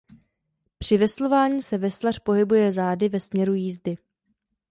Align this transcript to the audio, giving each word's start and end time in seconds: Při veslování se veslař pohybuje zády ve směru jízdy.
Při 0.77 0.97
veslování 0.97 1.61
se 1.61 1.77
veslař 1.77 2.19
pohybuje 2.19 2.71
zády 2.71 3.09
ve 3.09 3.19
směru 3.19 3.53
jízdy. 3.53 3.97